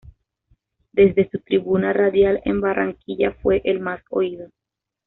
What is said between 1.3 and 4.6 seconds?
tribuna radial en Barranquilla fue el más oído.